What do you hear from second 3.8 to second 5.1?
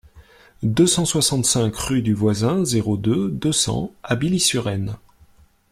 à Billy-sur-Aisne